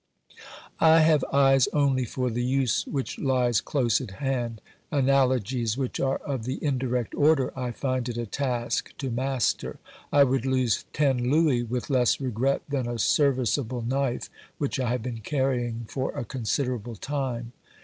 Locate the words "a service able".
12.87-13.83